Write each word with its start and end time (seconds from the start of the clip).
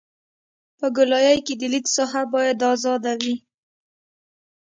په 0.77 0.87
ګولایي 0.95 1.37
کې 1.45 1.53
د 1.57 1.61
لید 1.73 1.85
ساحه 1.95 2.23
باید 2.33 2.59
ازاده 2.71 3.13
وي 3.21 3.35